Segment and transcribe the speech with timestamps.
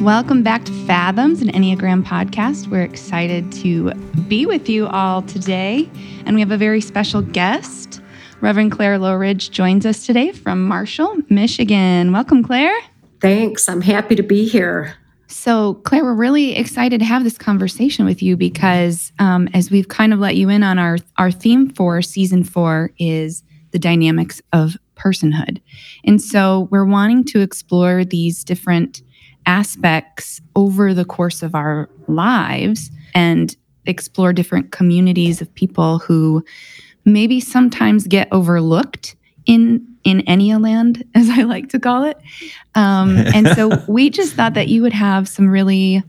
[0.00, 2.68] Welcome back to Fathoms, an Enneagram podcast.
[2.68, 3.92] We're excited to
[4.28, 5.90] be with you all today.
[6.24, 8.00] And we have a very special guest.
[8.40, 12.12] Reverend Clare Loughrige joins us today from Marshall, Michigan.
[12.12, 12.74] Welcome, Clare.
[13.20, 13.68] Thanks.
[13.68, 14.94] I'm happy to be here.
[15.26, 19.88] So, Clare, we're really excited to have this conversation with you because um, as we've
[19.88, 23.42] kind of let you in on our, our theme for season four is
[23.72, 25.60] the dynamics of personhood.
[26.06, 29.02] And so we're wanting to explore these different
[29.46, 36.44] aspects over the course of our lives and explore different communities of people who
[37.04, 40.22] maybe sometimes get overlooked in in
[40.62, 42.18] land, as I like to call it.
[42.74, 46.02] Um, and so we just thought that you would have some really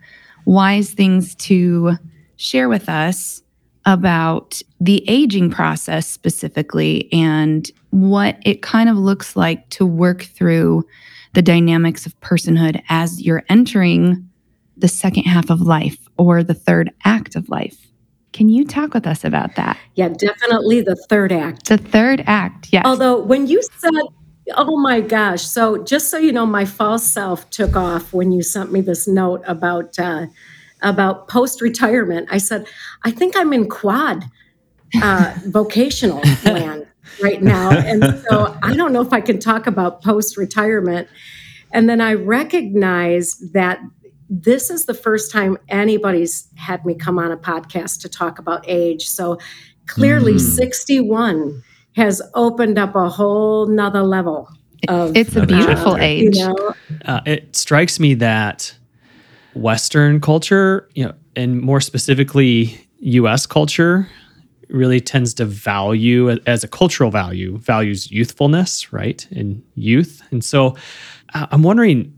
[0.46, 1.98] wise things to
[2.38, 3.42] share with us
[3.86, 10.86] about the aging process specifically and what it kind of looks like to work through
[11.34, 14.30] the dynamics of personhood as you're entering
[14.78, 17.88] the second half of life or the third act of life.
[18.34, 19.78] Can you talk with us about that?
[19.96, 21.68] Yeah, definitely the third act.
[21.68, 22.84] The third act, yes.
[22.86, 23.92] Although when you said,
[24.56, 28.42] oh my gosh, so just so you know, my false self took off when you
[28.42, 30.28] sent me this note about uh,
[30.82, 32.28] about post retirement.
[32.32, 32.66] I said,
[33.04, 34.24] I think I'm in quad
[35.02, 36.81] uh, vocational land
[37.22, 37.72] right now.
[37.72, 41.08] And so I don't know if I can talk about post retirement.
[41.72, 43.80] And then I recognize that
[44.30, 48.64] this is the first time anybody's had me come on a podcast to talk about
[48.68, 49.08] age.
[49.08, 49.38] So
[49.88, 50.40] clearly, mm.
[50.40, 51.64] 61
[51.96, 54.50] has opened up a whole nother level.
[54.88, 56.38] Of, it's a beautiful uh, age.
[56.38, 56.74] You know?
[57.06, 58.74] uh, it strikes me that
[59.54, 63.46] Western culture, you know, and more specifically U.S.
[63.46, 64.08] culture,
[64.72, 70.22] really tends to value as a cultural value values youthfulness right and youth.
[70.32, 70.76] And so
[71.34, 72.14] uh, i'm wondering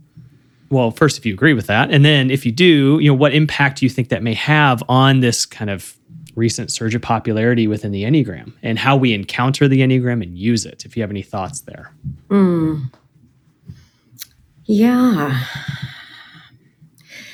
[0.69, 3.33] well first if you agree with that and then if you do you know what
[3.33, 5.97] impact do you think that may have on this kind of
[6.35, 10.65] recent surge of popularity within the enneagram and how we encounter the enneagram and use
[10.65, 11.93] it if you have any thoughts there?
[12.29, 12.91] Mm.
[14.65, 15.43] yeah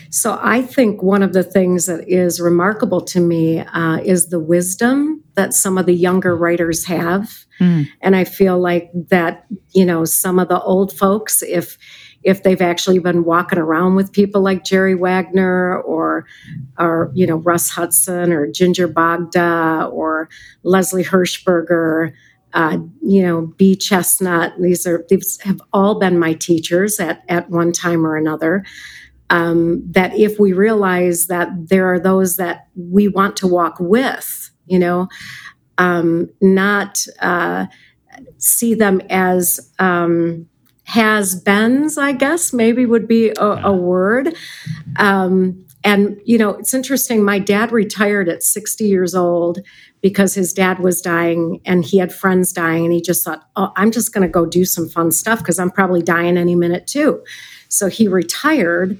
[0.10, 4.40] so I think one of the things that is remarkable to me uh, is the
[4.40, 7.86] wisdom that some of the younger writers have, mm.
[8.02, 11.78] and I feel like that you know some of the old folks, if
[12.24, 16.26] if they've actually been walking around with people like Jerry Wagner or
[16.78, 20.28] or you know Russ Hudson or Ginger Bogda or
[20.64, 22.14] Leslie Hershberger,
[22.54, 24.54] Uh, you know, Bea Chestnut.
[24.60, 28.66] These are these have all been my teachers at at one time or another
[29.30, 34.50] um, that if we realize that there are those that we want to walk with,
[34.66, 35.08] you know,
[35.78, 37.68] um, not uh,
[38.38, 40.48] see them as um,
[40.84, 44.36] has beens, I guess maybe would be a, a word.
[44.98, 47.24] Um, and, you know, it's interesting.
[47.24, 49.60] My dad retired at 60 years old
[50.02, 52.86] because his dad was dying and he had friends dying.
[52.86, 55.60] And he just thought, oh, I'm just going to go do some fun stuff because
[55.60, 57.24] I'm probably dying any minute too.
[57.70, 59.00] So he retired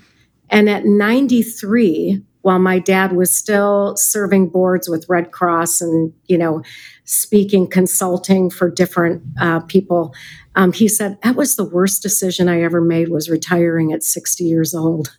[0.50, 6.38] and at 93, while my dad was still serving boards with Red Cross and, you
[6.38, 6.62] know,
[7.04, 10.14] speaking, consulting for different uh, people,
[10.56, 14.44] um, he said, that was the worst decision I ever made was retiring at 60
[14.44, 15.18] years old.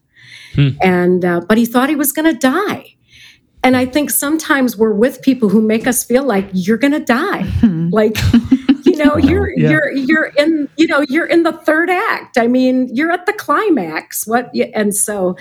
[0.54, 0.70] Hmm.
[0.80, 2.96] And, uh, but he thought he was going to die.
[3.62, 7.04] And I think sometimes we're with people who make us feel like you're going to
[7.04, 7.42] die.
[7.60, 7.90] Hmm.
[7.90, 8.16] Like,
[8.86, 9.68] you know, you're yeah.
[9.68, 12.38] you're you're in you know you're in the third act.
[12.38, 14.26] I mean, you're at the climax.
[14.26, 15.36] What and so,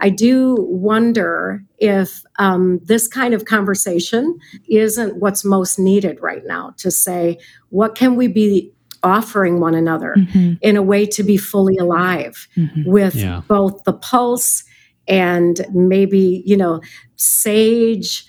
[0.00, 4.38] I do wonder if um, this kind of conversation
[4.68, 6.74] isn't what's most needed right now.
[6.78, 7.38] To say,
[7.70, 8.70] what can we be
[9.02, 10.54] offering one another mm-hmm.
[10.60, 12.84] in a way to be fully alive mm-hmm.
[12.84, 13.40] with yeah.
[13.48, 14.64] both the pulse
[15.08, 16.80] and maybe you know
[17.22, 18.26] sage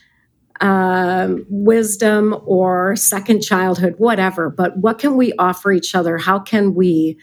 [0.61, 4.49] um, wisdom or second childhood, whatever.
[4.49, 6.17] But what can we offer each other?
[6.17, 7.17] How can we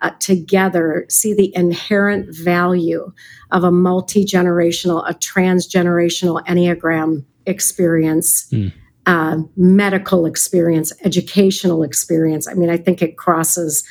[0.00, 3.12] uh, together see the inherent value
[3.50, 8.48] of a multi generational, a transgenerational Enneagram experience?
[8.50, 8.72] Mm.
[9.06, 12.46] Uh, medical experience, educational experience.
[12.46, 13.82] I mean, I think it crosses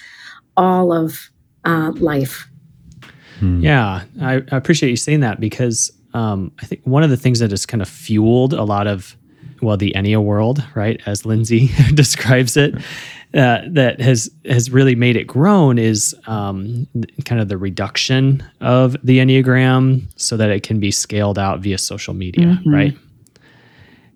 [0.56, 1.32] all of
[1.66, 2.48] uh, life.
[3.40, 3.60] Hmm.
[3.60, 7.40] Yeah, I, I, appreciate you saying that because um, I think one of the things
[7.40, 9.16] that has kind of fueled a lot of,
[9.62, 12.74] well, the Ennea world, right, as Lindsey describes it,
[13.36, 16.88] uh, that has has really made it grown is um,
[17.26, 21.78] kind of the reduction of the Enneagram so that it can be scaled out via
[21.78, 22.74] social media, mm-hmm.
[22.74, 22.98] right?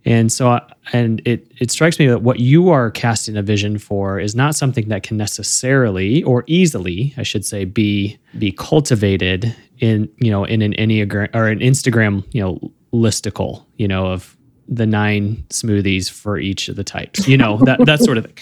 [0.03, 0.59] And so,
[0.93, 4.55] and it it strikes me that what you are casting a vision for is not
[4.55, 10.43] something that can necessarily or easily, I should say, be be cultivated in you know
[10.43, 14.35] in an enneagram or an Instagram you know listicle you know of
[14.67, 18.35] the nine smoothies for each of the types, you know that that sort of thing,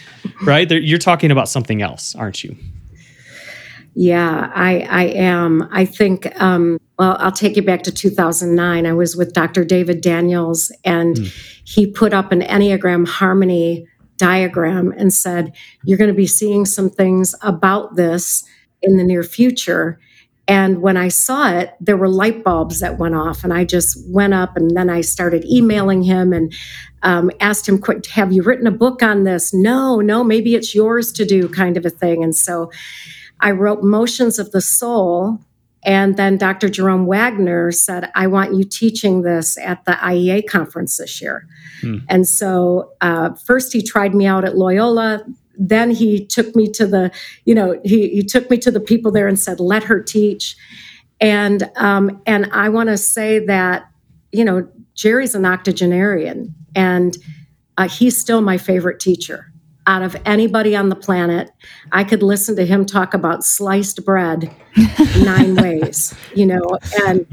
[0.43, 0.69] right?
[0.71, 2.55] You're talking about something else, aren't you?
[3.95, 5.67] Yeah, I, I am.
[5.71, 8.85] I think, um, well, I'll take you back to 2009.
[8.85, 9.65] I was with Dr.
[9.65, 11.61] David Daniels, and mm.
[11.65, 13.87] he put up an Enneagram harmony
[14.17, 18.43] diagram and said, You're going to be seeing some things about this
[18.81, 19.99] in the near future.
[20.47, 23.97] And when I saw it, there were light bulbs that went off, and I just
[24.09, 26.53] went up and then I started emailing him and
[27.03, 29.53] um, asked him, "Quick, Have you written a book on this?
[29.53, 32.23] No, no, maybe it's yours to do, kind of a thing.
[32.23, 32.71] And so
[33.39, 35.39] I wrote Motions of the Soul.
[35.83, 36.67] And then Dr.
[36.67, 41.47] Jerome Wagner said, I want you teaching this at the IEA conference this year.
[41.81, 41.99] Hmm.
[42.09, 45.23] And so uh, first he tried me out at Loyola.
[45.57, 47.11] Then he took me to the,
[47.45, 50.57] you know, he, he took me to the people there and said, let her teach.
[51.21, 53.89] And um, and I want to say that,
[54.31, 57.17] you know, Jerry's an octogenarian and
[57.77, 59.48] uh, he's still my favorite teacher
[59.89, 61.51] out of anybody on the planet.
[61.91, 64.55] I could listen to him talk about sliced bread
[65.23, 66.77] nine ways, you know,
[67.07, 67.25] and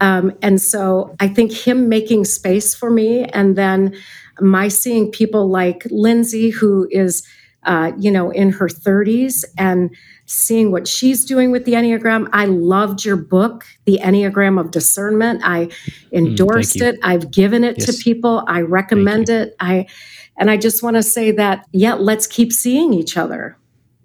[0.00, 3.96] um, and so I think him making space for me, and then
[4.40, 7.24] my seeing people like Lindsey, who is,
[7.62, 9.94] uh, you know, in her 30s, and
[10.26, 12.28] seeing what she's doing with the Enneagram.
[12.32, 15.42] I loved your book, The Enneagram of Discernment.
[15.44, 16.98] I mm, endorsed mm, it.
[17.04, 17.86] I've given it yes.
[17.86, 18.42] to people.
[18.48, 19.54] I recommend it.
[19.60, 19.86] I
[20.36, 23.56] and I just want to say that, yeah, let's keep seeing each other.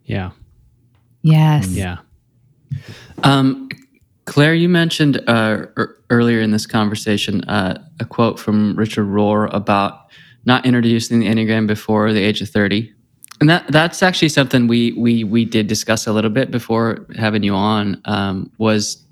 [0.05, 0.31] Yeah.
[1.21, 1.69] Yes.
[1.69, 1.97] Yeah.
[3.23, 3.69] Um,
[4.25, 9.53] Clare, you mentioned uh, er- earlier in this conversation uh, a quote from Richard Rohr
[9.53, 10.07] about
[10.45, 12.93] not introducing the Enneagram before the age of 30.
[13.41, 17.41] And that that's actually something we we we did discuss a little bit before having
[17.41, 19.05] you on um, was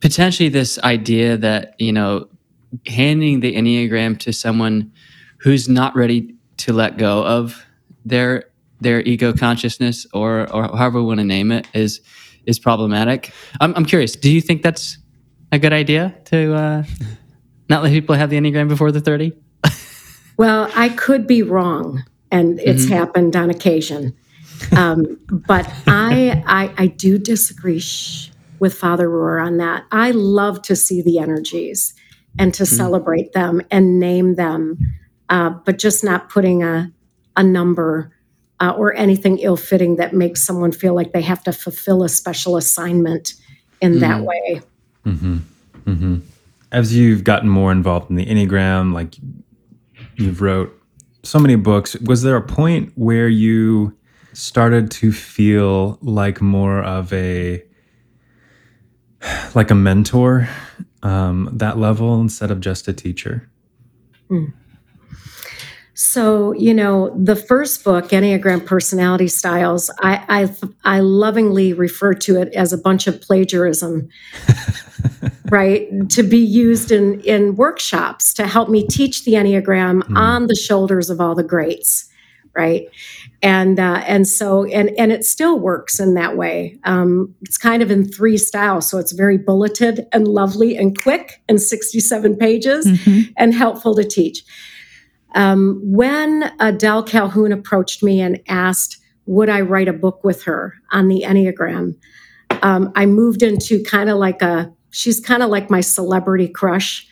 [0.00, 2.28] potentially this idea that you know
[2.86, 4.92] handing the enneagram to someone
[5.42, 7.64] who's not ready to let go of
[8.04, 8.44] their
[8.80, 12.00] their ego consciousness or or however we want to name it is
[12.46, 13.32] is problematic.
[13.60, 14.16] I'm I'm curious.
[14.16, 14.98] Do you think that's
[15.50, 16.84] a good idea to uh,
[17.68, 19.32] not let people have the enneagram before they're thirty?
[20.36, 22.94] well, I could be wrong, and it's mm-hmm.
[22.94, 24.16] happened on occasion.
[24.76, 29.84] Um, but I, I I do disagree shh, with Father Rohr on that.
[29.90, 31.94] I love to see the energies
[32.38, 32.76] and to mm-hmm.
[32.76, 34.78] celebrate them and name them
[35.32, 36.92] uh, but just not putting a,
[37.38, 38.12] a number
[38.60, 42.08] uh, or anything ill fitting that makes someone feel like they have to fulfill a
[42.08, 43.32] special assignment
[43.80, 44.00] in mm-hmm.
[44.00, 44.60] that way.
[45.06, 45.38] Mm-hmm.
[45.86, 46.16] Mm-hmm.
[46.70, 49.14] As you've gotten more involved in the Enneagram, like
[50.16, 50.78] you've wrote
[51.22, 53.96] so many books, was there a point where you
[54.34, 57.62] started to feel like more of a
[59.54, 60.46] like a mentor
[61.02, 63.48] um, that level instead of just a teacher?
[64.30, 64.52] Mm.
[65.94, 72.40] So, you know, the first book, Enneagram Personality Styles, I, I, I lovingly refer to
[72.40, 74.08] it as a bunch of plagiarism,
[75.50, 76.08] right?
[76.10, 80.16] To be used in, in workshops to help me teach the Enneagram mm.
[80.16, 82.08] on the shoulders of all the greats,
[82.56, 82.88] right?
[83.42, 86.78] And uh, and so and and it still works in that way.
[86.84, 91.42] Um, it's kind of in three styles, so it's very bulleted and lovely and quick
[91.48, 93.32] and sixty seven pages mm-hmm.
[93.36, 94.44] and helpful to teach.
[95.34, 100.74] Um, when Adele Calhoun approached me and asked, would I write a book with her
[100.90, 101.96] on the Enneagram?
[102.62, 107.06] Um, I moved into kind of like a, she's kind of like my celebrity crush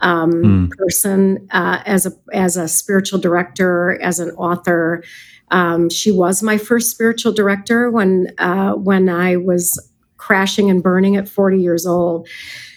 [0.00, 0.70] um, mm.
[0.70, 5.02] person uh, as a as a spiritual director, as an author.
[5.50, 11.16] Um, she was my first spiritual director when uh, when I was crashing and burning
[11.16, 12.28] at 40 years old.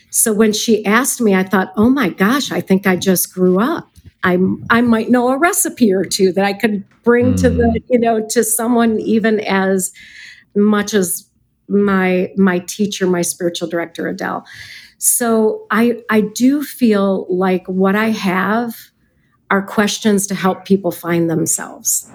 [0.09, 3.59] So when she asked me, I thought, oh my gosh, I think I just grew
[3.59, 3.87] up.
[4.23, 4.37] I
[4.69, 7.41] I might know a recipe or two that I could bring mm.
[7.41, 7.77] to the hmm.
[7.89, 9.91] you know to someone even as
[10.55, 11.29] much as
[11.67, 14.45] my my teacher, my spiritual director Adele.
[14.97, 18.75] So I I do feel like what I have
[19.49, 22.09] are questions to help people find themselves.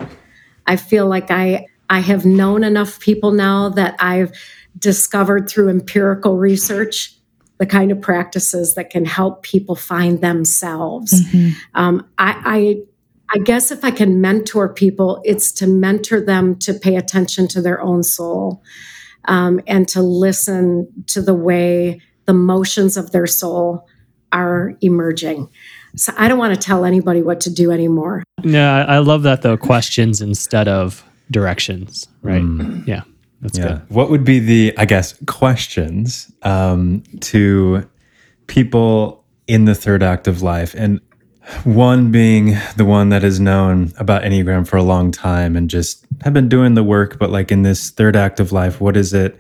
[0.67, 4.33] I feel like I I have known enough people now that I've
[4.79, 7.15] discovered through empirical research
[7.59, 11.13] the kind of practices that can help people find themselves.
[11.13, 11.51] Mm-hmm.
[11.75, 12.43] Um, I,
[13.33, 17.49] I, I guess if I can mentor people, it's to mentor them to pay attention
[17.49, 18.63] to their own soul
[19.27, 23.89] um, and to listen to the way the motions of their soul
[24.33, 25.49] are emerging.
[25.97, 28.23] So I don't want to tell anybody what to do anymore.
[28.43, 29.57] Yeah, I I love that though.
[29.57, 32.43] Questions instead of directions, right?
[32.87, 33.03] Yeah,
[33.43, 33.65] that's yeah.
[33.65, 33.91] good.
[33.91, 37.89] What would be the, I guess, questions um, to
[38.47, 40.75] people in the third act of life?
[40.75, 41.01] And
[41.65, 46.07] one being the one that is known about Enneagram for a long time and just
[46.23, 49.13] have been doing the work, but like in this third act of life, what is
[49.13, 49.39] it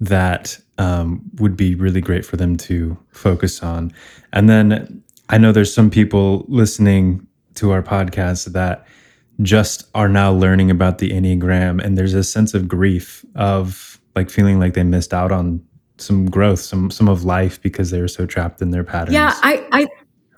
[0.00, 3.92] that um, would be really great for them to focus on?
[4.32, 8.84] And then I know there's some people listening to our podcast that
[9.42, 14.30] just are now learning about the Enneagram and there's a sense of grief of like
[14.30, 15.64] feeling like they missed out on
[15.98, 19.14] some growth, some some of life because they were so trapped in their patterns.
[19.14, 19.86] Yeah, I, I,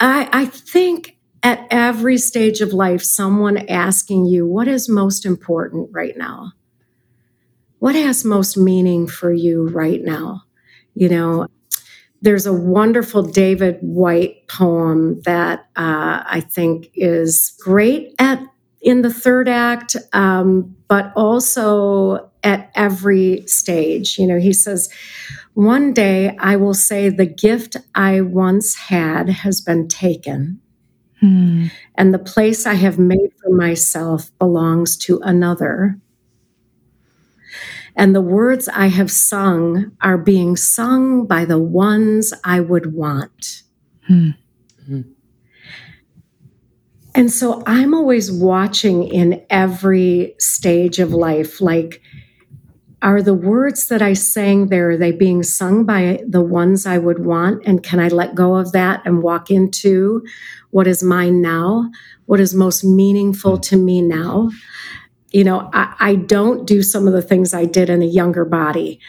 [0.01, 5.89] I, I think at every stage of life, someone asking you what is most important
[5.93, 6.53] right now.
[7.79, 10.43] What has most meaning for you right now?
[10.95, 11.47] You know,
[12.23, 18.43] there's a wonderful David Whyte poem that uh, I think is great at
[18.81, 24.19] in the third act, um, but also at every stage.
[24.19, 24.89] You know, he says,
[25.55, 30.61] "One day I will say the gift I once had has been taken."
[31.21, 31.69] Hmm.
[31.95, 35.99] and the place I have made for myself belongs to another.
[37.97, 43.63] And the words I have sung are being sung by the ones I would want.
[44.07, 44.31] Hmm.
[47.17, 52.03] And so I'm always watching in every stage of life like,
[53.03, 56.99] are the words that I sang there, are they being sung by the ones I
[56.99, 57.63] would want?
[57.67, 60.27] And can I let go of that and walk into
[60.71, 61.91] what is mine now?
[62.27, 64.51] What is most meaningful to me now?
[65.31, 68.45] You know, I, I don't do some of the things I did in a younger
[68.45, 69.01] body,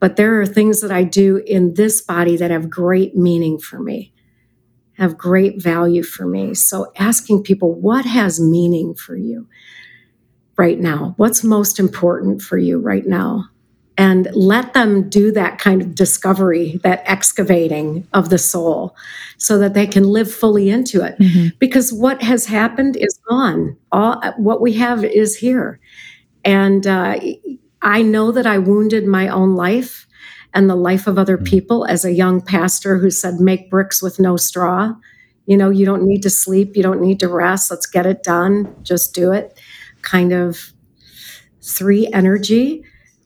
[0.00, 3.78] but there are things that I do in this body that have great meaning for
[3.78, 4.13] me,
[4.98, 6.54] have great value for me.
[6.54, 9.46] So asking people, what has meaning for you?
[10.56, 11.14] right now?
[11.16, 13.46] What's most important for you right now?
[13.96, 18.96] And let them do that kind of discovery, that excavating of the soul,
[19.38, 21.16] so that they can live fully into it.
[21.18, 21.52] Mhm.
[21.60, 23.76] Because what has happened is gone.
[23.92, 25.78] All what we have is here,
[26.44, 27.20] and uh,
[27.82, 30.03] I know that I wounded my own life
[30.54, 34.18] and the life of other people as a young pastor who said, "Make bricks with
[34.18, 34.94] no straw."
[35.46, 37.70] You know, you don't need to sleep, you don't need to rest.
[37.70, 38.74] Let's get it done.
[38.82, 39.58] Just do it
[40.00, 40.72] kind of
[41.62, 42.82] three energy.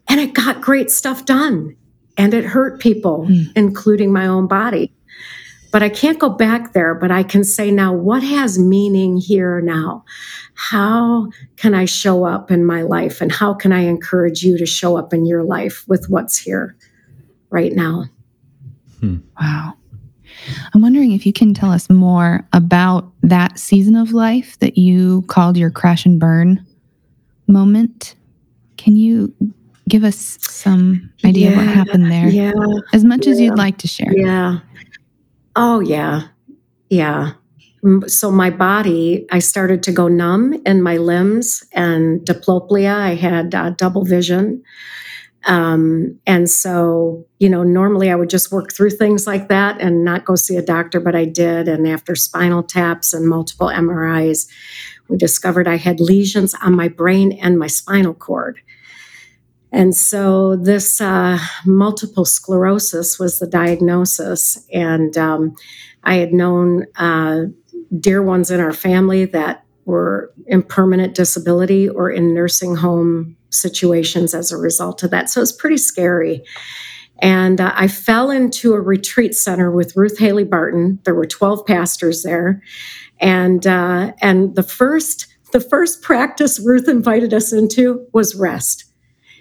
[0.08, 1.76] And it got great stuff done.
[2.16, 3.42] And it hurt people, Hmm.
[3.54, 4.92] including my own body.
[5.70, 9.60] But I can't go back there, but I can say now, what has meaning here
[9.60, 10.04] now?
[10.54, 13.20] How can I show up in my life?
[13.20, 16.74] And how can I encourage you to show up in your life with what's here
[17.50, 18.04] right now?
[19.40, 19.74] Wow.
[20.74, 25.22] I'm wondering if you can tell us more about that season of life that you
[25.22, 26.64] called your crash and burn
[27.46, 28.14] moment.
[28.76, 29.34] Can you
[29.88, 32.28] give us some idea of what happened there?
[32.28, 32.52] Yeah.
[32.92, 34.12] As much as you'd like to share.
[34.14, 34.58] Yeah.
[35.56, 36.22] Oh, yeah.
[36.90, 37.32] Yeah.
[38.06, 42.94] So my body, I started to go numb in my limbs and diplopia.
[42.94, 44.62] I had uh, double vision.
[45.46, 50.04] Um, and so, you know, normally I would just work through things like that and
[50.04, 51.68] not go see a doctor, but I did.
[51.68, 54.48] And after spinal taps and multiple MRIs,
[55.08, 58.60] we discovered I had lesions on my brain and my spinal cord.
[59.70, 64.66] And so this uh, multiple sclerosis was the diagnosis.
[64.72, 65.54] And um,
[66.04, 67.44] I had known uh,
[67.98, 74.34] dear ones in our family that were in permanent disability or in nursing home situations
[74.34, 75.30] as a result of that.
[75.30, 76.44] So it's pretty scary.
[77.20, 81.00] And uh, I fell into a retreat center with Ruth Haley Barton.
[81.04, 82.62] There were 12 pastors there.
[83.20, 88.84] And uh, and the first the first practice Ruth invited us into was rest.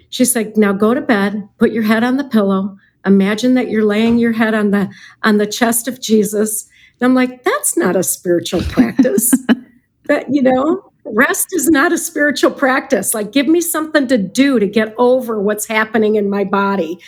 [0.10, 3.86] She said, now go to bed, put your head on the pillow, imagine that you're
[3.86, 4.90] laying your head on the
[5.24, 6.68] on the chest of Jesus.
[7.00, 9.32] And I'm like, that's not a spiritual practice.
[10.06, 13.14] that you know, rest is not a spiritual practice.
[13.14, 17.00] Like, give me something to do to get over what's happening in my body.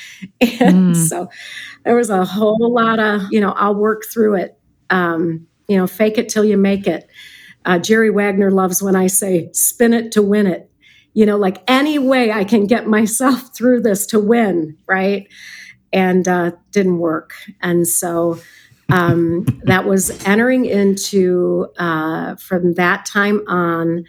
[0.61, 0.95] And Mm.
[0.95, 1.29] so
[1.85, 4.57] there was a whole lot of, you know, I'll work through it.
[4.89, 7.07] Um, you know, fake it till you make it.
[7.65, 10.69] Uh, Jerry Wagner loves when I say, spin it to win it.
[11.13, 15.27] You know, like any way I can get myself through this to win, right?
[15.93, 17.33] And uh, didn't work.
[17.61, 18.39] And so
[18.89, 24.05] um, that was entering into, uh, from that time on,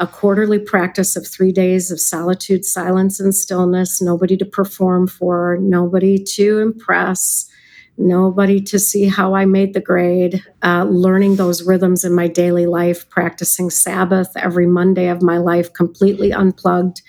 [0.00, 5.58] a quarterly practice of three days of solitude, silence, and stillness, nobody to perform for,
[5.60, 7.46] nobody to impress,
[7.98, 12.64] nobody to see how I made the grade, uh, learning those rhythms in my daily
[12.64, 17.02] life, practicing Sabbath every Monday of my life, completely unplugged,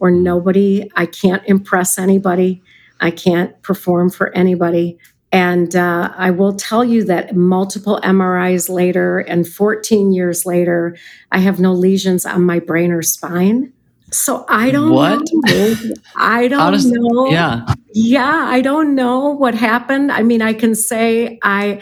[0.00, 2.62] or nobody, I can't impress anybody,
[2.98, 4.98] I can't perform for anybody.
[5.30, 10.96] And uh, I will tell you that multiple MRIs later and 14 years later,
[11.32, 13.72] I have no lesions on my brain or spine.
[14.10, 15.20] So I don't What?
[15.44, 15.74] know.
[16.16, 17.28] I don't does- know.
[17.30, 17.66] Yeah.
[17.92, 20.10] Yeah, I don't know what happened.
[20.12, 21.80] I mean, I can say I.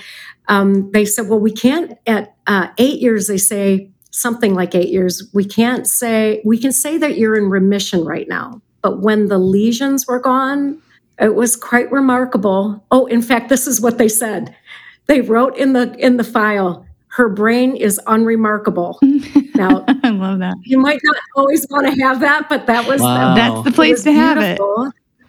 [0.48, 3.26] Um, they said, well, we can't at uh, eight years.
[3.26, 5.28] They say something like eight years.
[5.34, 8.60] We can't say we can say that you're in remission right now.
[8.82, 10.80] But when the lesions were gone,
[11.20, 12.84] it was quite remarkable.
[12.90, 14.54] Oh, in fact, this is what they said.
[15.06, 18.98] They wrote in the in the file, her brain is unremarkable.
[19.56, 20.54] Now, I love that.
[20.64, 23.34] you might not always want to have that, but that was Wow.
[23.34, 24.60] That's the place to have it.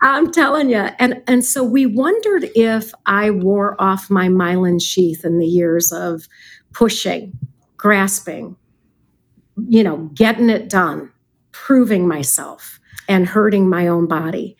[0.01, 0.89] I'm telling you.
[0.99, 5.93] And and so we wondered if I wore off my myelin sheath in the years
[5.93, 6.27] of
[6.73, 7.31] pushing,
[7.77, 8.57] grasping,
[9.69, 11.09] you know, getting it done,
[11.53, 14.57] proving myself and hurting my own body.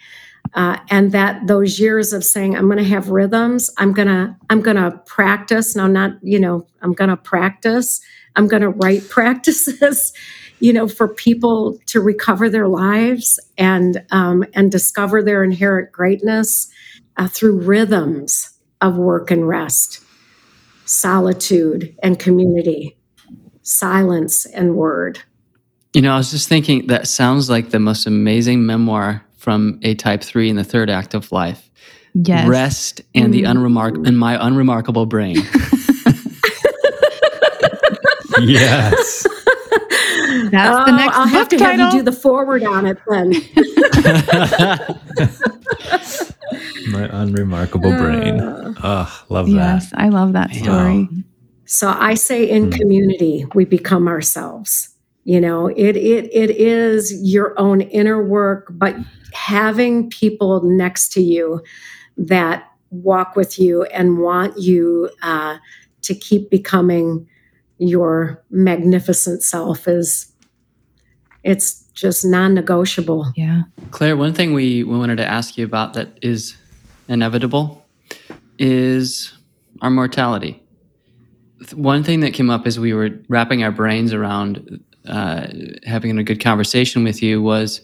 [0.54, 4.36] Uh, and that those years of saying I'm going to have rhythms, I'm going to
[4.50, 5.76] I'm going to practice.
[5.76, 8.02] Now, not you know, I'm going to practice.
[8.36, 10.14] I'm going to write practices
[10.60, 16.68] you know, for people to recover their lives and um, and discover their inherent greatness
[17.18, 20.04] uh, through rhythms of work and rest,
[20.86, 22.98] solitude and community,
[23.62, 25.20] silence and word.
[25.94, 29.96] You know, I was just thinking that sounds like the most amazing memoir from a
[29.96, 31.70] type three in the third act of life.
[32.14, 32.50] Yes.
[32.50, 35.38] Rest and the unremark and my unremarkable brain.
[38.42, 39.26] yes.
[40.52, 42.98] That's the Oh, next I'll have book to have you do the forward on it
[43.08, 43.32] then.
[46.92, 48.42] My unremarkable brain.
[48.84, 49.54] Ah, love that.
[49.54, 51.08] yes, I love that story.
[51.64, 54.90] So I say in community we become ourselves.
[55.28, 58.96] You know, it it it is your own inner work, but
[59.34, 61.62] having people next to you
[62.16, 65.58] that walk with you and want you uh,
[66.04, 67.28] to keep becoming
[67.78, 70.32] your magnificent self is
[71.44, 73.34] it's just non-negotiable.
[73.36, 73.64] Yeah.
[73.92, 76.56] Clare, one thing we, we wanted to ask you about that is
[77.10, 77.86] inevitable
[78.58, 79.34] is
[79.82, 80.64] our mortality.
[81.74, 85.48] One thing that came up as we were wrapping our brains around uh,
[85.86, 87.82] having a good conversation with you was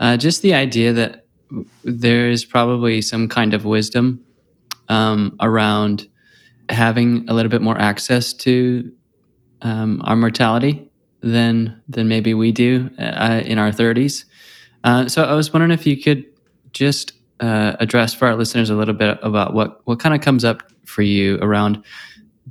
[0.00, 1.26] uh, just the idea that
[1.84, 4.24] there is probably some kind of wisdom
[4.88, 6.08] um, around
[6.68, 8.90] having a little bit more access to
[9.62, 10.90] um, our mortality
[11.20, 14.24] than than maybe we do uh, in our 30s.
[14.84, 16.24] Uh, so I was wondering if you could
[16.72, 20.44] just uh, address for our listeners a little bit about what what kind of comes
[20.44, 21.82] up for you around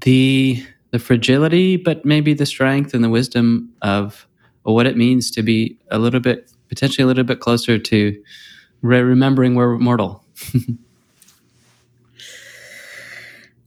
[0.01, 0.65] the
[0.95, 4.25] the fragility, but maybe the strength and the wisdom of
[4.63, 8.23] what it means to be a little bit potentially a little bit closer to
[8.81, 10.23] re- remembering we're mortal.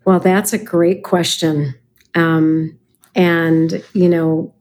[0.06, 1.74] Well, that's a great question.
[2.14, 2.78] Um,
[3.14, 4.54] and, you know,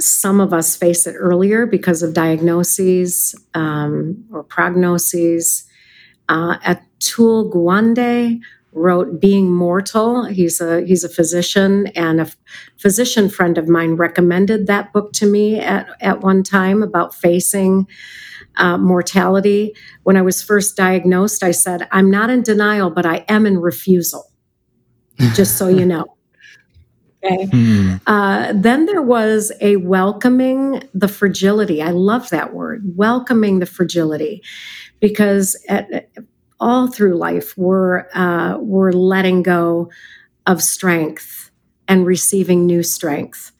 [0.00, 5.62] some of us face it earlier because of diagnoses um, or prognoses.
[6.28, 8.40] Uh, Atul Gawande
[8.78, 12.30] wrote "Being Mortal." He's a he's a physician, and a
[12.78, 17.86] physician friend of mine recommended that book to me at at one time about facing
[18.56, 19.74] uh, mortality.
[20.04, 23.58] When I was first diagnosed, I said, "I'm not in denial, but I am in
[23.58, 24.30] refusal."
[25.34, 26.06] Just so you know.
[27.24, 27.46] Okay.
[27.46, 27.96] Hmm.
[28.06, 31.82] Uh, then there was a welcoming the fragility.
[31.82, 34.40] I love that word, welcoming the fragility,
[35.00, 36.08] because at,
[36.60, 39.90] all through life we're uh, we're letting go
[40.46, 41.50] of strength
[41.86, 43.52] and receiving new strength.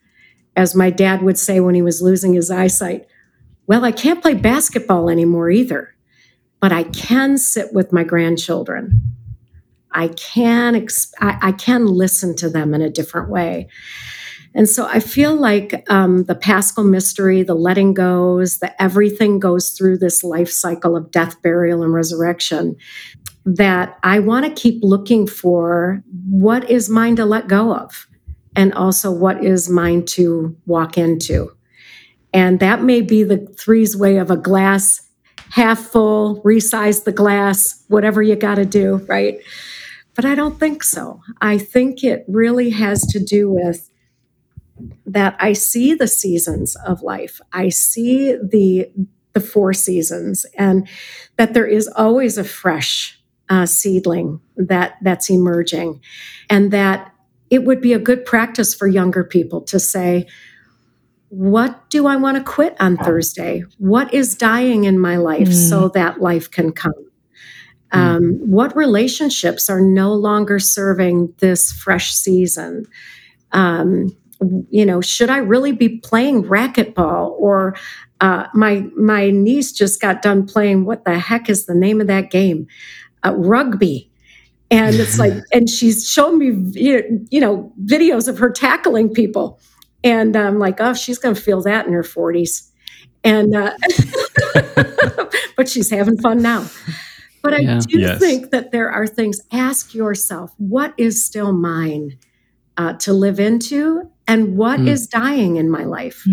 [0.55, 3.07] As my dad would say when he was losing his eyesight,
[3.67, 5.95] well, I can't play basketball anymore either,
[6.59, 9.01] but I can sit with my grandchildren.
[9.91, 10.75] I can
[11.19, 13.67] I, I can listen to them in a different way.
[14.55, 19.71] And so I feel like um, the Paschal mystery, the letting goes, the everything goes
[19.71, 22.75] through this life cycle of death, burial, and resurrection.
[23.45, 28.07] That I want to keep looking for what is mine to let go of,
[28.55, 31.51] and also what is mine to walk into.
[32.33, 35.09] And that may be the three's way of a glass
[35.49, 39.39] half full, resize the glass, whatever you got to do, right?
[40.15, 41.21] But I don't think so.
[41.41, 43.88] I think it really has to do with
[45.05, 47.41] that I see the seasons of life.
[47.53, 48.89] I see the
[49.33, 50.87] the four seasons and
[51.37, 56.01] that there is always a fresh uh, seedling that that's emerging,
[56.49, 57.13] and that
[57.49, 60.27] it would be a good practice for younger people to say,
[61.29, 63.63] what do I want to quit on Thursday?
[63.77, 65.69] What is dying in my life mm.
[65.69, 66.93] so that life can come?
[67.91, 67.97] Mm.
[67.97, 72.85] Um, what relationships are no longer serving this fresh season?
[73.51, 74.15] Um,
[74.69, 77.31] you know, should I really be playing racquetball?
[77.39, 77.75] Or
[78.21, 80.85] uh, my my niece just got done playing.
[80.85, 82.67] What the heck is the name of that game?
[83.25, 84.09] Uh, rugby.
[84.71, 89.59] And it's like, and she's shown me, you know, videos of her tackling people,
[90.03, 92.69] and I'm like, oh, she's going to feel that in her 40s,
[93.23, 93.75] and uh,
[95.57, 96.67] but she's having fun now.
[97.41, 98.19] But I do yes.
[98.19, 99.39] think that there are things.
[99.51, 102.17] Ask yourself, what is still mine
[102.77, 104.87] uh, to live into, and what mm.
[104.87, 106.23] is dying in my life?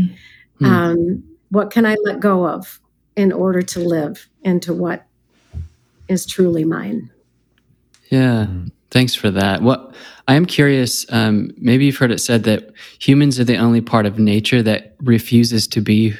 [0.61, 0.67] Mm.
[0.67, 2.79] Um, what can I let go of
[3.17, 5.07] in order to live into what
[6.07, 7.11] is truly mine?
[8.11, 8.47] Yeah,
[8.91, 9.63] thanks for that.
[9.63, 9.95] What
[10.29, 11.07] I am curious.
[11.11, 14.95] Um, maybe you've heard it said that humans are the only part of nature that
[15.01, 16.15] refuses to be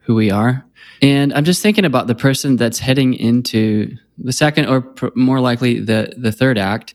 [0.00, 0.64] who we are.
[1.00, 5.40] And I'm just thinking about the person that's heading into the second, or pr- more
[5.40, 6.94] likely the the third act,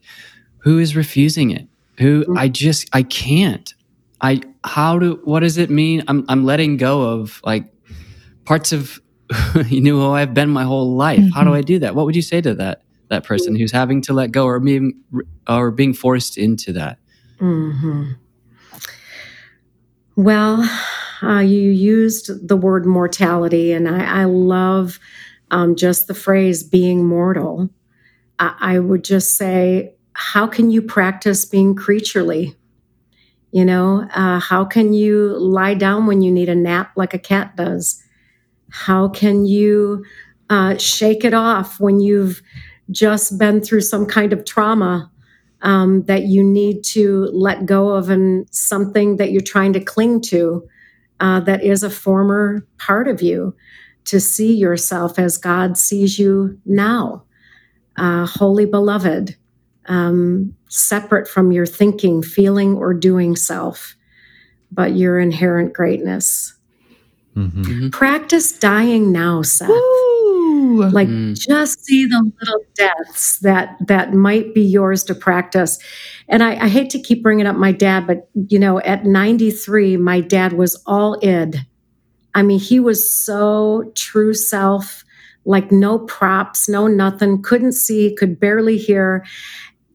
[0.57, 1.67] who is refusing it.
[1.99, 2.37] Who mm-hmm.
[2.37, 3.73] I just I can't.
[4.25, 6.03] I how do what does it mean?
[6.07, 7.71] I'm I'm letting go of like
[8.43, 8.99] parts of
[9.67, 11.19] you know who I've been my whole life.
[11.19, 11.29] Mm-hmm.
[11.29, 11.57] How do mm-hmm.
[11.57, 11.93] I do that?
[11.93, 14.99] What would you say to that that person who's having to let go or being
[15.47, 16.97] or being forced into that?
[17.39, 18.13] Mm-hmm.
[20.15, 20.67] Well,
[21.21, 24.99] uh, you used the word mortality, and I, I love
[25.51, 27.69] um, just the phrase being mortal.
[28.39, 32.55] I, I would just say, how can you practice being creaturely?
[33.55, 37.17] You know, uh, how can you lie down when you need a nap like a
[37.17, 38.03] cat does?
[38.69, 40.03] How can you
[40.49, 42.41] uh, shake it off when you've
[42.91, 45.09] just been through some kind of trauma
[45.61, 50.19] um, that you need to let go of and something that you're trying to cling
[50.23, 50.67] to
[51.21, 53.55] uh, that is a former part of you?
[54.07, 57.23] To see yourself as God sees you now,
[57.95, 59.37] uh, holy beloved,
[59.87, 63.95] um, separate from your thinking, feeling, or doing self,
[64.71, 66.53] but your inherent greatness.
[67.35, 67.63] Mm-hmm.
[67.63, 67.89] mm-hmm.
[67.89, 69.69] Practice dying now, Seth.
[69.69, 70.89] Woo!
[70.89, 71.37] Like mm.
[71.37, 75.79] just see the little deaths that that might be yours to practice.
[76.27, 79.97] And I, I hate to keep bringing up my dad, but you know, at 93,
[79.97, 81.65] my dad was all id.
[82.33, 85.05] I mean, he was so true self,
[85.45, 89.25] like no props, no nothing, couldn't see, could barely hear,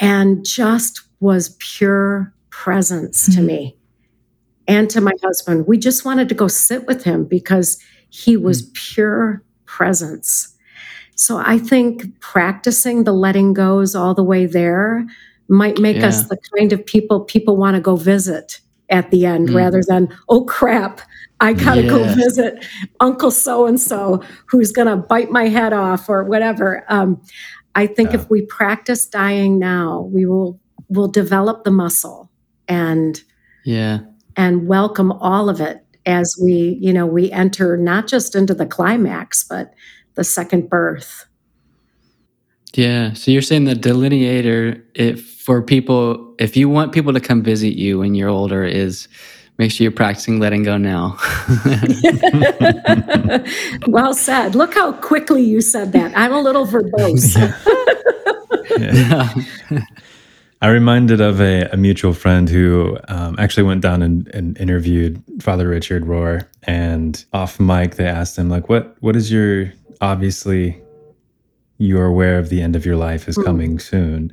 [0.01, 3.41] and just was pure presence mm-hmm.
[3.41, 3.77] to me
[4.67, 5.67] and to my husband.
[5.67, 8.75] We just wanted to go sit with him because he was mm.
[8.75, 10.57] pure presence.
[11.15, 15.07] So I think practicing the letting goes all the way there
[15.49, 16.09] might make yeah.
[16.09, 19.55] us the kind of people people want to go visit at the end mm.
[19.55, 21.01] rather than, oh crap,
[21.41, 21.89] I got to yeah.
[21.89, 22.65] go visit
[23.01, 26.85] Uncle so and so who's going to bite my head off or whatever.
[26.89, 27.21] Um,
[27.75, 28.21] I think yeah.
[28.21, 32.31] if we practice dying now, we will will develop the muscle
[32.67, 33.23] and
[33.65, 34.01] yeah
[34.37, 38.67] and welcome all of it as we, you know, we enter not just into the
[38.67, 39.75] climax, but
[40.15, 41.27] the second birth.
[42.75, 43.13] Yeah.
[43.15, 47.77] So you're saying the delineator, if for people, if you want people to come visit
[47.77, 49.09] you when you're older, is
[49.61, 51.19] make sure you're practicing letting go now.
[53.87, 54.55] well said.
[54.55, 56.17] Look how quickly you said that.
[56.17, 57.37] I'm a little verbose.
[58.79, 59.29] yeah.
[59.71, 59.81] yeah.
[60.63, 65.23] I reminded of a, a mutual friend who um, actually went down and, and, interviewed
[65.41, 70.79] Father Richard Rohr, and off mic they asked him like, "What what is your obviously
[71.79, 73.43] you're aware of the end of your life is hmm.
[73.43, 74.33] coming soon,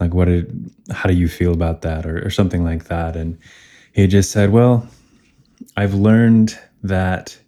[0.00, 3.38] like what did how do you feel about that or, or something like that?" And
[3.94, 4.86] he just said, "Well,
[5.76, 7.38] I've learned that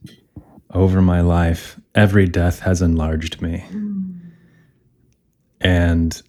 [0.72, 4.02] over my life, every death has enlarged me." Hmm.
[5.60, 6.22] And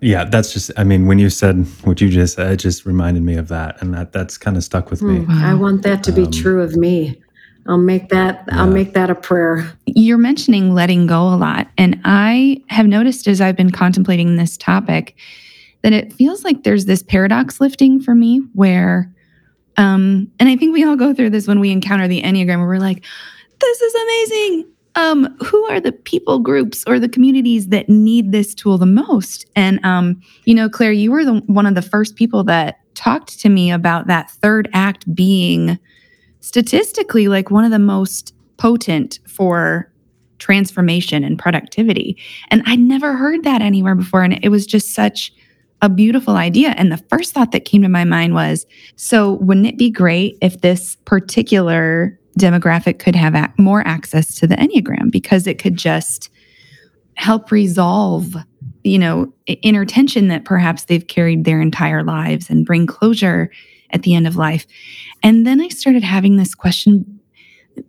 [0.00, 0.70] yeah, that's just.
[0.76, 3.80] I mean, when you said what you just said, it just reminded me of that,
[3.82, 5.20] and that that's kind of stuck with me.
[5.20, 7.20] Mm, I want that to be um, true of me.
[7.66, 8.44] I'll make that.
[8.48, 8.62] Yeah.
[8.62, 9.70] I'll make that a prayer.
[9.86, 14.56] You're mentioning letting go a lot, and I have noticed as I've been contemplating this
[14.56, 15.16] topic
[15.82, 19.12] that it feels like there's this paradox lifting for me, where,
[19.76, 22.66] um, and I think we all go through this when we encounter the enneagram, where
[22.66, 23.04] we're like,
[23.60, 28.52] "This is amazing." um, who are the people groups or the communities that need this
[28.52, 29.46] tool the most?
[29.54, 33.38] And, um, you know, Clare, you were the, one of the first people that talked
[33.38, 35.78] to me about that third act being
[36.40, 39.92] statistically like one of the most potent for
[40.40, 42.16] transformation and productivity.
[42.50, 44.24] And I'd never heard that anywhere before.
[44.24, 45.32] And it was just such
[45.80, 46.70] a beautiful idea.
[46.70, 50.36] And the first thought that came to my mind was so, wouldn't it be great
[50.40, 56.30] if this particular demographic could have more access to the Enneagram because it could just
[57.14, 58.36] help resolve,
[58.84, 63.50] you know, inner tension that perhaps they've carried their entire lives and bring closure
[63.90, 64.66] at the end of life.
[65.22, 67.18] And then I started having this question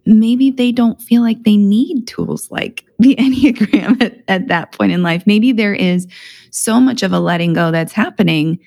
[0.06, 4.92] maybe they don't feel like they need tools like the Enneagram at, at that point
[4.92, 5.24] in life.
[5.26, 6.08] Maybe there is
[6.52, 8.60] so much of a letting go that's happening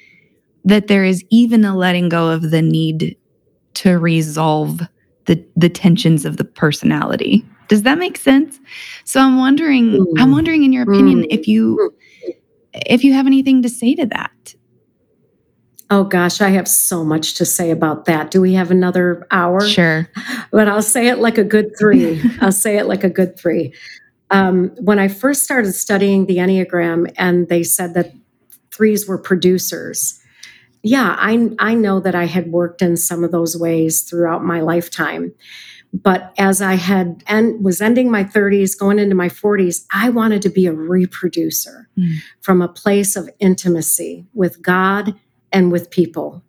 [0.65, 3.17] that there is even a letting go of the need
[3.75, 4.81] to resolve
[5.27, 7.45] the the tensions of the personality.
[7.69, 8.59] Does that make sense?
[9.05, 10.07] So I'm wondering mm.
[10.19, 11.27] I'm wondering in your opinion mm.
[11.31, 11.93] if you
[12.73, 14.55] if you have anything to say to that.
[15.91, 18.31] Oh gosh, I have so much to say about that.
[18.31, 19.61] Do we have another hour?
[19.61, 20.09] Sure.
[20.51, 22.23] But I'll say it like a good three.
[22.41, 23.75] I'll say it like a good three.
[24.33, 28.13] Um, when I first started studying the Enneagram and they said that
[28.73, 30.19] threes were producers,
[30.83, 34.61] yeah, I, I know that I had worked in some of those ways throughout my
[34.61, 35.33] lifetime.
[35.93, 40.41] But as I had and was ending my 30s, going into my 40s, I wanted
[40.43, 42.17] to be a reproducer mm.
[42.41, 45.15] from a place of intimacy with God
[45.53, 46.43] and with people.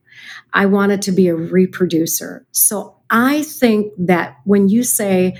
[0.53, 2.45] I wanted to be a reproducer.
[2.51, 5.35] So I think that when you say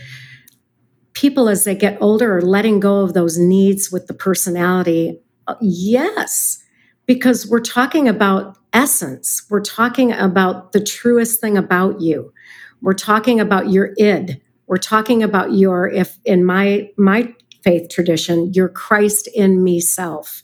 [1.14, 5.56] people as they get older are letting go of those needs with the personality, uh,
[5.62, 6.64] yes,
[7.06, 9.46] because we're talking about essence.
[9.50, 12.34] We're talking about the truest thing about you.
[12.82, 14.42] We're talking about your id.
[14.68, 20.44] We're talking about your if in my my faith tradition, your Christ in me self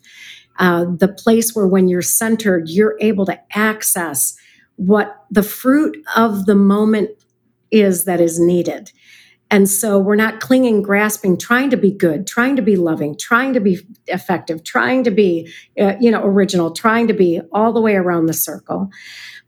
[0.60, 4.36] uh, the place where when you're centered, you're able to access
[4.76, 7.10] what the fruit of the moment
[7.72, 8.92] is that is needed.
[9.52, 13.54] And so we're not clinging, grasping, trying to be good, trying to be loving, trying
[13.54, 17.82] to be effective, trying to be, uh, you know, original, trying to be all the
[17.82, 18.90] way around the circle.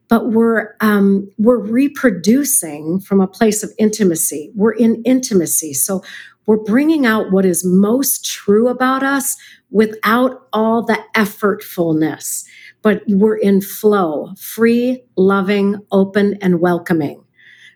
[0.07, 4.51] But we're um, we're reproducing from a place of intimacy.
[4.55, 6.03] We're in intimacy, so
[6.47, 9.37] we're bringing out what is most true about us
[9.69, 12.43] without all the effortfulness,
[12.81, 17.20] but we're in flow, free, loving, open, and welcoming.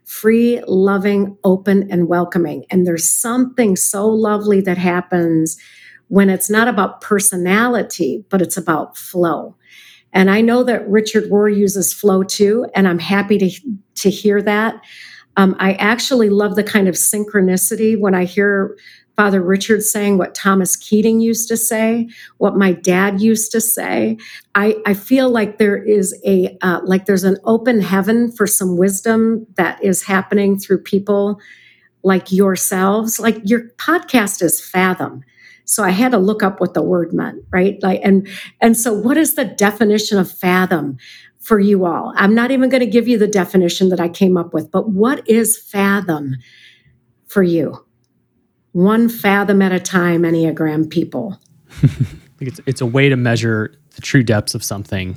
[0.06, 2.66] Free, loving, open, and welcoming.
[2.70, 5.58] And there's something so lovely that happens
[6.08, 9.56] when it's not about personality, but it's about flow.
[10.14, 13.52] And I know that Richard Rohr uses flow too, and I'm happy to,
[13.96, 14.82] to hear that.
[15.38, 18.78] Um, I actually love the kind of synchronicity when I hear
[19.16, 24.18] Father Richard saying what Thomas Keating used to say, what my dad used to say.
[24.56, 28.78] I, I feel like there is a uh, like there's an open heaven for some
[28.78, 31.40] wisdom that is happening through people
[32.04, 33.20] like yourselves.
[33.20, 35.24] Like your podcast is Fathom.
[35.64, 37.82] So I had to look up what the word meant, right?
[37.82, 38.28] Like and
[38.62, 40.98] and so what is the definition of fathom?
[41.46, 42.12] for you all.
[42.16, 44.90] I'm not even going to give you the definition that I came up with, but
[44.90, 46.38] what is fathom
[47.28, 47.86] for you?
[48.76, 51.40] One fathom at a time, Enneagram people.
[52.42, 55.16] it's, it's a way to measure the true depths of something,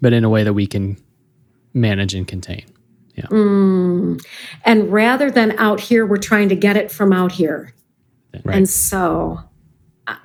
[0.00, 0.96] but in a way that we can
[1.74, 2.64] manage and contain.
[3.14, 3.26] Yeah.
[3.26, 4.24] Mm.
[4.64, 7.74] And rather than out here, we're trying to get it from out here.
[8.44, 8.56] Right.
[8.56, 9.40] And so,
[10.06, 10.16] uh,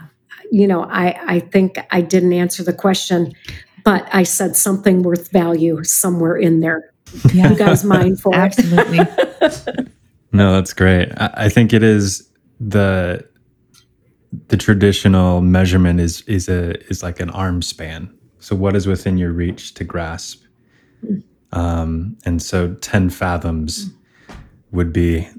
[0.51, 3.33] you know, I, I think I didn't answer the question
[3.83, 6.93] but I said something worth value somewhere in there.
[7.33, 7.51] Yeah.
[7.51, 8.99] You guys mind for Absolutely.
[10.31, 11.11] no, that's great.
[11.17, 12.27] I, I think it is
[12.69, 13.27] the
[14.47, 18.13] the traditional measurement is is a is like an arm span.
[18.39, 20.43] So what is within your reach to grasp?
[21.51, 23.89] Um, and so ten fathoms
[24.71, 25.31] would be, I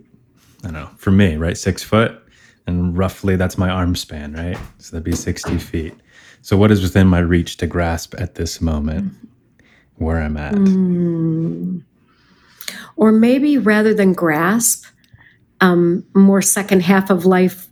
[0.63, 2.21] don't know, for me, right, six foot,
[2.67, 4.59] and roughly that's my arm span, right?
[4.79, 5.95] So that'd be sixty feet.
[6.43, 9.15] So, what is within my reach to grasp at this moment
[9.97, 10.55] where I'm at?
[10.55, 11.85] Mm.
[12.97, 14.85] Or maybe rather than grasp,
[15.62, 17.68] um, more second half of life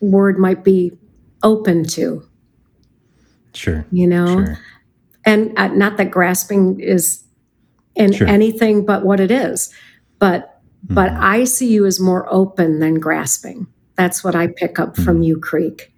[0.00, 0.90] word might be
[1.44, 2.26] open to.
[3.52, 3.86] Sure.
[3.92, 4.44] You know?
[4.44, 4.58] Sure.
[5.24, 7.22] And uh, not that grasping is
[7.94, 8.26] in sure.
[8.26, 9.72] anything but what it is,
[10.18, 10.94] but mm.
[10.94, 13.66] but I see you as more open than grasping.
[13.96, 15.04] That's what I pick up mm.
[15.04, 15.92] from you, Creek.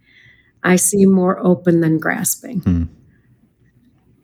[0.63, 2.61] I see more open than grasping.
[2.61, 2.83] Hmm.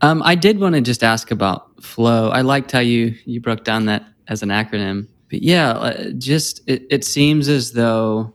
[0.00, 2.30] Um, I did want to just ask about flow.
[2.30, 5.06] I liked how you you broke down that as an acronym.
[5.32, 8.34] But yeah, uh, just it, it seems as though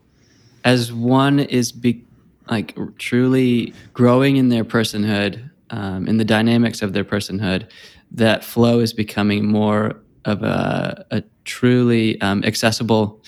[0.64, 2.04] as one is be,
[2.50, 7.70] like truly growing in their personhood, um, in the dynamics of their personhood,
[8.10, 13.22] that flow is becoming more of a, a truly um, accessible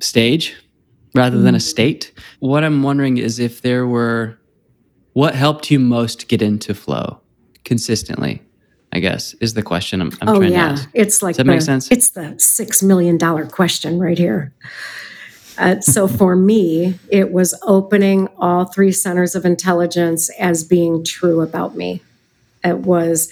[0.00, 0.56] stage
[1.14, 2.12] rather than a state.
[2.40, 4.36] What I'm wondering is if there were,
[5.12, 7.20] what helped you most get into flow
[7.64, 8.42] consistently?
[8.92, 10.88] I guess is the question I'm, I'm oh trying yeah, to ask.
[10.92, 11.90] it's like Does that the, make sense?
[11.90, 14.52] It's the six million dollar question right here.
[15.58, 21.40] Uh, so for me, it was opening all three centers of intelligence as being true
[21.40, 22.02] about me.
[22.64, 23.30] It was,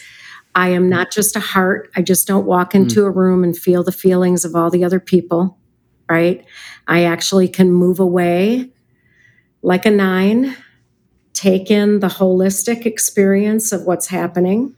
[0.54, 1.90] I am not just a heart.
[1.96, 5.00] I just don't walk into a room and feel the feelings of all the other
[5.00, 5.58] people,
[6.10, 6.44] right?
[6.86, 8.70] I actually can move away
[9.62, 10.56] like a nine,
[11.32, 14.74] take in the holistic experience of what's happening,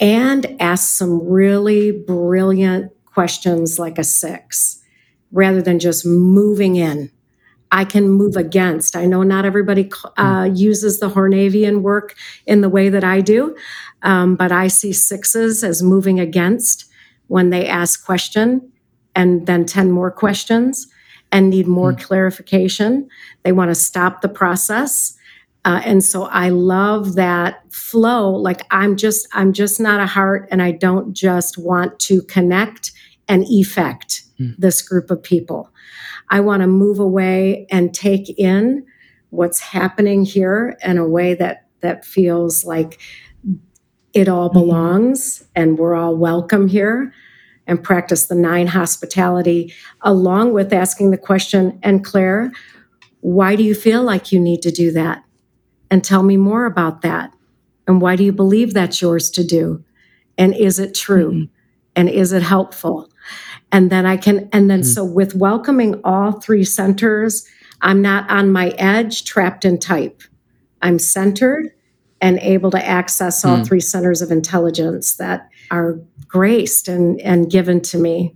[0.00, 4.82] and ask some really brilliant questions like a six
[5.30, 7.10] rather than just moving in.
[7.72, 8.96] I can move against.
[8.96, 13.54] I know not everybody uh, uses the Hornevian work in the way that I do,
[14.02, 16.86] um, but I see sixes as moving against
[17.28, 18.72] when they ask question
[19.14, 20.88] and then 10 more questions
[21.30, 23.08] and need more clarification.
[23.44, 25.16] They want to stop the process.
[25.64, 28.30] Uh, and so I love that flow.
[28.30, 32.92] Like I'm just, I'm just not a heart, and I don't just want to connect
[33.28, 34.22] and effect
[34.58, 35.70] this group of people.
[36.30, 38.86] I want to move away and take in
[39.30, 43.00] what's happening here in a way that that feels like
[44.12, 47.12] it all belongs and we're all welcome here
[47.66, 52.50] and practice the nine hospitality along with asking the question and Clare,
[53.20, 55.22] why do you feel like you need to do that?
[55.90, 57.32] And tell me more about that.
[57.86, 59.84] And why do you believe that's yours to do?
[60.38, 61.32] And is it true?
[61.32, 61.52] Mm-hmm.
[61.96, 63.10] And is it helpful?
[63.72, 64.84] And then I can, and then mm.
[64.84, 67.46] so with welcoming all three centers,
[67.82, 70.22] I'm not on my edge, trapped in type.
[70.82, 71.72] I'm centered
[72.20, 73.66] and able to access all mm.
[73.66, 78.34] three centers of intelligence that are graced and, and given to me.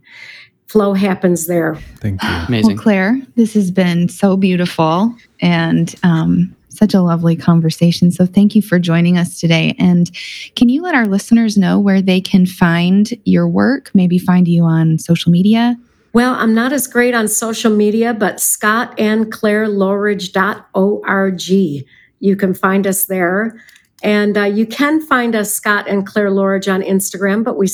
[0.69, 1.77] Flow happens there.
[1.99, 2.29] Thank you.
[2.49, 2.77] Amazing.
[2.77, 8.11] Well, Clare, this has been so beautiful and um, such a lovely conversation.
[8.11, 9.75] So, thank you for joining us today.
[9.79, 10.11] And
[10.57, 14.65] can you let our listeners know where they can find your work, maybe find you
[14.65, 15.77] on social media?
[16.13, 21.43] Well, I'm not as great on social media, but Scott and Clare Loughrige.org.
[22.21, 23.61] You can find us there.
[24.05, 27.67] And uh, you can find us, Scott and Clare Loughrige, on Instagram, but we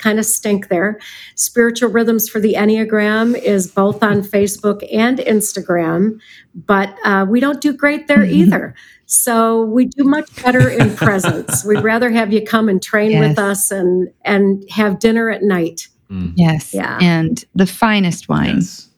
[0.00, 0.98] kind of stink there.
[1.36, 6.18] Spiritual Rhythms for the Enneagram is both on Facebook and Instagram,
[6.54, 8.74] but uh, we don't do great there either.
[9.06, 11.64] So we do much better in presence.
[11.64, 13.28] We'd rather have you come and train Yes.
[13.30, 15.88] with us and and have dinner at night.
[16.36, 16.74] Yes.
[16.74, 16.98] Yeah.
[17.00, 18.88] And the finest wine Yes.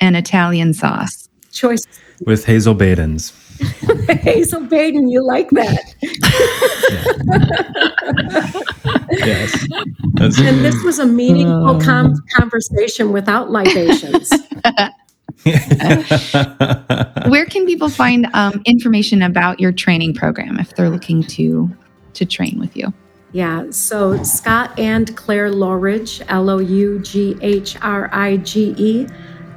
[0.00, 1.28] and Italian sauce.
[1.50, 1.84] Choice
[2.24, 3.32] With Hazel Badens.
[4.20, 5.94] Hazel Baden, you like that.
[9.10, 9.52] Yes.
[10.14, 14.30] That's- And this was a meaningful com- conversation without libations.
[17.28, 21.70] Where can people find um, information about your training program if they're looking to
[22.14, 22.92] to train with you?
[23.34, 29.06] yeah, so Scott and Clare Loughrige, L O U G H R I G E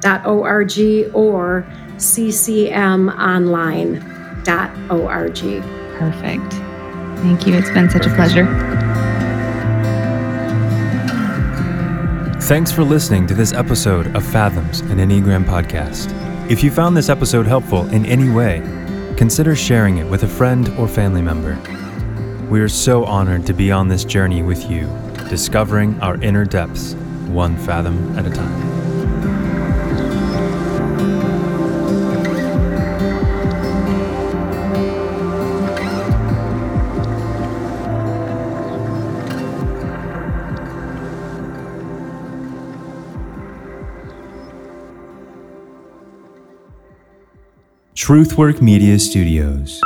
[0.00, 4.00] dot O R G or ccmonline
[4.44, 5.60] dot O R G.
[5.98, 6.52] Perfect.
[7.22, 7.54] Thank you.
[7.54, 8.46] It's been such a pleasure.
[12.42, 16.12] Thanks for listening to this episode of Fathoms, an Enneagram podcast.
[16.48, 18.62] If you found this episode helpful in any way,
[19.16, 21.58] consider sharing it with a friend or family member.
[22.48, 24.88] We are so honored to be on this journey with you,
[25.28, 26.94] discovering our inner depths,
[27.26, 28.75] one fathom at a time.
[48.06, 49.80] Truthwork Media Studios.